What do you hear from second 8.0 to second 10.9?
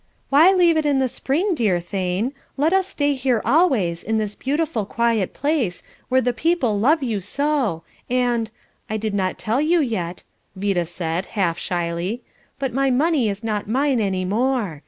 and I did not tell you yet," Vida